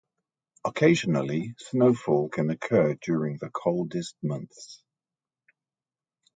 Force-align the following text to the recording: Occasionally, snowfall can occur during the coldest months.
Occasionally, 0.65 1.53
snowfall 1.59 2.29
can 2.29 2.49
occur 2.49 2.95
during 3.03 3.37
the 3.37 3.51
coldest 3.51 4.15
months. 4.23 4.81